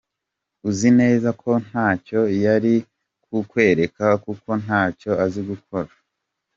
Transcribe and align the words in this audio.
uzi 0.69 0.89
neza 0.99 1.29
ko 1.41 1.49
ntacyo 1.67 2.19
yari 2.45 2.75
kukwereka 3.23 4.05
kuko 4.23 4.49
ntacyo 4.63 5.11
azi 5.25 5.41
gukora. 5.49 5.91